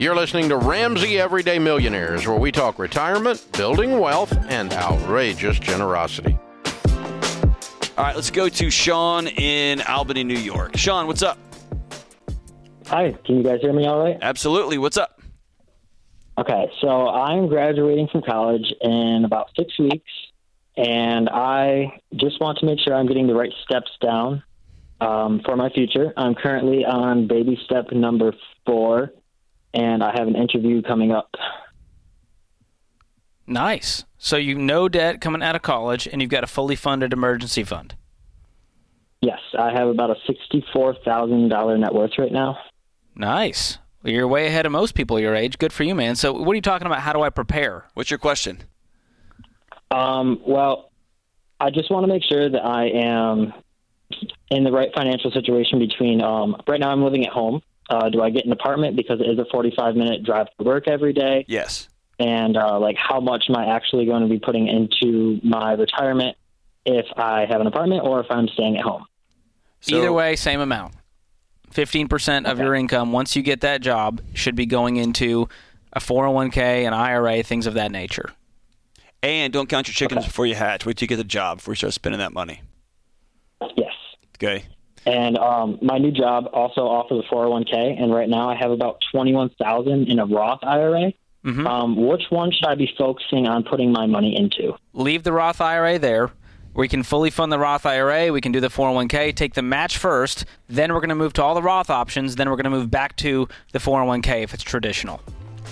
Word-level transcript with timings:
You're 0.00 0.14
listening 0.14 0.48
to 0.50 0.56
Ramsey 0.56 1.18
Everyday 1.18 1.58
Millionaires, 1.58 2.24
where 2.24 2.38
we 2.38 2.52
talk 2.52 2.78
retirement, 2.78 3.44
building 3.54 3.98
wealth, 3.98 4.32
and 4.48 4.72
outrageous 4.72 5.58
generosity. 5.58 6.38
All 7.96 8.04
right, 8.04 8.14
let's 8.14 8.30
go 8.30 8.48
to 8.48 8.70
Sean 8.70 9.26
in 9.26 9.80
Albany, 9.80 10.22
New 10.22 10.38
York. 10.38 10.76
Sean, 10.76 11.08
what's 11.08 11.24
up? 11.24 11.36
Hi, 12.86 13.10
can 13.24 13.38
you 13.38 13.42
guys 13.42 13.60
hear 13.60 13.72
me 13.72 13.88
all 13.88 13.98
right? 13.98 14.16
Absolutely. 14.22 14.78
What's 14.78 14.96
up? 14.96 15.20
Okay, 16.38 16.70
so 16.80 17.08
I'm 17.08 17.48
graduating 17.48 18.06
from 18.06 18.22
college 18.22 18.72
in 18.80 19.24
about 19.24 19.50
six 19.56 19.76
weeks, 19.80 20.12
and 20.76 21.28
I 21.28 22.00
just 22.14 22.40
want 22.40 22.58
to 22.58 22.66
make 22.66 22.78
sure 22.78 22.94
I'm 22.94 23.08
getting 23.08 23.26
the 23.26 23.34
right 23.34 23.52
steps 23.64 23.90
down 24.00 24.44
um, 25.00 25.40
for 25.44 25.56
my 25.56 25.70
future. 25.70 26.12
I'm 26.16 26.36
currently 26.36 26.84
on 26.84 27.26
baby 27.26 27.58
step 27.64 27.90
number 27.90 28.32
four, 28.64 29.10
and 29.74 30.02
I 30.02 30.12
have 30.18 30.28
an 30.28 30.36
interview 30.36 30.82
coming 30.82 31.12
up. 31.12 31.30
Nice. 33.46 34.04
So 34.18 34.36
you 34.36 34.54
no 34.54 34.88
debt 34.88 35.20
coming 35.20 35.42
out 35.42 35.56
of 35.56 35.62
college, 35.62 36.06
and 36.06 36.20
you've 36.20 36.30
got 36.30 36.44
a 36.44 36.48
fully 36.48 36.76
funded 36.76 37.12
emergency 37.12 37.64
fund. 37.64 37.94
Yes, 39.20 39.40
I 39.58 39.72
have 39.72 39.88
about 39.88 40.10
a 40.10 40.16
sixty-four 40.26 40.96
thousand 41.04 41.48
dollar 41.48 41.76
net 41.78 41.94
worth 41.94 42.18
right 42.18 42.32
now. 42.32 42.58
Nice. 43.14 43.78
Well, 44.02 44.12
you're 44.12 44.28
way 44.28 44.46
ahead 44.46 44.66
of 44.66 44.72
most 44.72 44.94
people 44.94 45.18
your 45.18 45.34
age. 45.34 45.58
Good 45.58 45.72
for 45.72 45.82
you, 45.82 45.94
man. 45.94 46.14
So 46.14 46.32
what 46.32 46.52
are 46.52 46.54
you 46.54 46.62
talking 46.62 46.86
about? 46.86 47.00
How 47.00 47.12
do 47.12 47.22
I 47.22 47.30
prepare? 47.30 47.86
What's 47.94 48.10
your 48.10 48.18
question? 48.18 48.62
Um, 49.90 50.40
well, 50.46 50.90
I 51.58 51.70
just 51.70 51.90
want 51.90 52.04
to 52.04 52.12
make 52.12 52.22
sure 52.22 52.48
that 52.48 52.64
I 52.64 52.86
am 52.88 53.52
in 54.50 54.64
the 54.64 54.70
right 54.70 54.90
financial 54.94 55.30
situation 55.30 55.78
between 55.78 56.22
um, 56.22 56.60
right 56.68 56.78
now 56.78 56.90
I'm 56.90 57.02
living 57.02 57.26
at 57.26 57.32
home. 57.32 57.60
Uh, 57.88 58.08
do 58.10 58.20
I 58.22 58.30
get 58.30 58.44
an 58.44 58.52
apartment 58.52 58.96
because 58.96 59.20
it 59.20 59.24
is 59.28 59.38
a 59.38 59.46
45 59.50 59.96
minute 59.96 60.22
drive 60.24 60.46
to 60.58 60.64
work 60.64 60.88
every 60.88 61.12
day? 61.12 61.44
Yes. 61.48 61.88
And 62.18 62.56
uh, 62.56 62.78
like 62.78 62.96
how 62.96 63.20
much 63.20 63.44
am 63.48 63.56
I 63.56 63.74
actually 63.74 64.04
going 64.06 64.22
to 64.22 64.28
be 64.28 64.38
putting 64.38 64.66
into 64.68 65.40
my 65.42 65.72
retirement 65.72 66.36
if 66.84 67.06
I 67.16 67.46
have 67.48 67.60
an 67.60 67.66
apartment 67.66 68.02
or 68.04 68.20
if 68.20 68.26
I'm 68.30 68.48
staying 68.48 68.76
at 68.76 68.82
home? 68.84 69.04
So- 69.80 69.96
Either 69.96 70.12
way, 70.12 70.36
same 70.36 70.60
amount. 70.60 70.94
15% 71.72 72.46
of 72.46 72.52
Okay. 72.58 72.62
your 72.62 72.74
income, 72.74 73.12
once 73.12 73.36
you 73.36 73.42
get 73.42 73.60
that 73.60 73.80
job, 73.82 74.20
should 74.34 74.56
be 74.56 74.66
going 74.66 74.96
into 74.96 75.48
a 75.92 76.00
401k, 76.00 76.86
an 76.86 76.92
IRA, 76.94 77.42
things 77.42 77.66
of 77.66 77.74
that 77.74 77.92
nature. 77.92 78.30
And 79.22 79.52
don't 79.52 79.68
count 79.68 79.86
your 79.88 79.94
chickens 79.94 80.20
Okay. 80.20 80.26
before 80.28 80.46
you 80.46 80.54
hatch. 80.54 80.86
Wait 80.86 80.96
till 80.96 81.04
you 81.04 81.08
get 81.08 81.16
the 81.16 81.24
job 81.24 81.58
before 81.58 81.72
you 81.72 81.76
start 81.76 81.92
spending 81.92 82.18
that 82.20 82.32
money. 82.32 82.62
Yes. 83.76 83.92
Okay. 84.36 84.64
And 85.06 85.38
um, 85.38 85.78
my 85.82 85.98
new 85.98 86.10
job 86.10 86.48
also 86.52 86.82
offers 86.82 87.24
a 87.30 87.34
401k, 87.34 88.00
and 88.02 88.12
right 88.12 88.28
now 88.28 88.48
I 88.50 88.56
have 88.56 88.70
about 88.70 88.98
21,000 89.12 90.08
in 90.08 90.18
a 90.18 90.26
Roth 90.26 90.60
IRA. 90.62 91.12
Mhm. 91.44 91.66
Um, 91.66 91.96
which 92.08 92.24
one 92.30 92.50
should 92.50 92.66
I 92.66 92.74
be 92.74 92.90
focusing 92.98 93.46
on 93.46 93.62
putting 93.62 93.92
my 93.92 94.06
money 94.06 94.36
into? 94.36 94.76
Leave 94.92 95.22
the 95.22 95.32
Roth 95.32 95.60
IRA 95.60 95.98
there. 95.98 96.30
We 96.74 96.88
can 96.88 97.02
fully 97.02 97.30
fund 97.30 97.50
the 97.50 97.58
Roth 97.58 97.86
IRA. 97.86 98.30
We 98.32 98.40
can 98.40 98.52
do 98.52 98.60
the 98.60 98.68
401k, 98.68 99.32
take 99.32 99.54
the 99.54 99.62
match 99.62 99.98
first. 99.98 100.44
Then 100.68 100.92
we're 100.92 101.00
going 101.00 101.08
to 101.08 101.14
move 101.14 101.32
to 101.34 101.42
all 101.42 101.54
the 101.54 101.62
Roth 101.62 101.90
options. 101.90 102.36
Then 102.36 102.50
we're 102.50 102.56
going 102.56 102.64
to 102.64 102.70
move 102.70 102.90
back 102.90 103.16
to 103.16 103.48
the 103.72 103.78
401k 103.78 104.42
if 104.42 104.52
it's 104.52 104.62
traditional. 104.62 105.20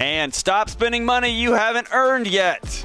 And 0.00 0.34
stop 0.34 0.68
spending 0.68 1.04
money 1.04 1.30
you 1.30 1.52
haven't 1.52 1.88
earned 1.92 2.26
yet. 2.26 2.84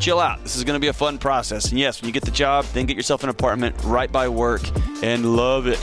Chill 0.00 0.18
out. 0.18 0.42
This 0.42 0.56
is 0.56 0.64
going 0.64 0.76
to 0.76 0.80
be 0.80 0.88
a 0.88 0.94
fun 0.94 1.18
process. 1.18 1.68
And 1.68 1.78
yes, 1.78 2.00
when 2.00 2.08
you 2.08 2.12
get 2.12 2.24
the 2.24 2.30
job, 2.30 2.64
then 2.72 2.86
get 2.86 2.96
yourself 2.96 3.22
an 3.22 3.28
apartment 3.28 3.76
right 3.84 4.10
by 4.10 4.28
work 4.30 4.62
and 5.02 5.36
love 5.36 5.66
it. 5.66 5.78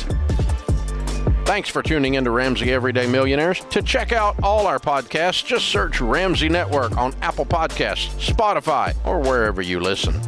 Thanks 1.45 1.69
for 1.69 1.83
tuning 1.83 2.15
in 2.15 2.23
to 2.23 2.31
Ramsey 2.31 2.73
Everyday 2.73 3.05
Millionaires. 3.05 3.63
To 3.69 3.81
check 3.83 4.11
out 4.11 4.35
all 4.41 4.65
our 4.65 4.79
podcasts, 4.79 5.45
just 5.45 5.67
search 5.67 6.01
Ramsey 6.01 6.49
Network 6.49 6.97
on 6.97 7.13
Apple 7.21 7.45
Podcasts, 7.45 8.09
Spotify, 8.19 8.95
or 9.05 9.19
wherever 9.19 9.61
you 9.61 9.79
listen. 9.79 10.19